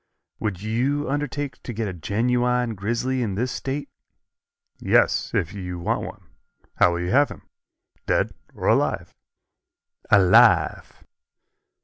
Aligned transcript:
"Would 0.39 0.63
you 0.63 1.07
undertake 1.11 1.61
to 1.61 1.73
get 1.73 1.87
a 1.87 1.93
genuine 1.93 2.73
grizzly 2.73 3.21
in 3.21 3.35
this 3.35 3.51
State?" 3.51 3.87
"Yes, 4.79 5.31
if 5.35 5.53
you 5.53 5.77
want 5.77 6.01
one. 6.01 6.25
How 6.77 6.93
will 6.93 7.01
you 7.01 7.11
have 7.11 7.29
him 7.29 7.43
dead 8.07 8.33
or 8.55 8.67
alive?" 8.67 9.13
"Alive." 10.09 11.03